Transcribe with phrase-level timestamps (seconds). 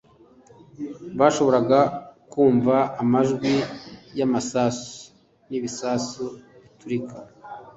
[1.19, 1.79] Bashoboraga
[2.31, 3.53] kumva amajwi
[4.17, 5.03] y'amasasu
[5.49, 6.23] n'ibisasu
[6.63, 7.17] biturika